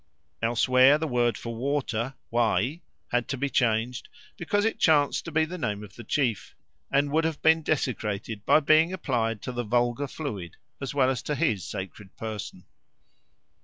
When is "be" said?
3.37-3.49, 5.31-5.45